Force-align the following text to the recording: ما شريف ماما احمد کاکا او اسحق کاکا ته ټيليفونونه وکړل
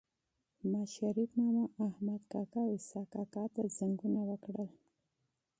ما 0.71 0.81
شريف 0.95 1.29
ماما 1.37 1.65
احمد 1.87 2.21
کاکا 2.31 2.61
او 2.65 2.71
اسحق 2.77 3.07
کاکا 3.13 3.43
ته 3.53 3.53
ټيليفونونه 3.69 4.21
وکړل 4.29 4.69